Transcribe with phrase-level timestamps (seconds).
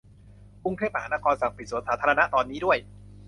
[0.63, 2.77] กรุงเทพมหานครสั่งปิดสวนสาธารณะตอนนี้ด้วย